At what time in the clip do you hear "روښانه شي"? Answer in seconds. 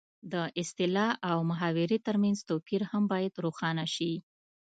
3.45-4.13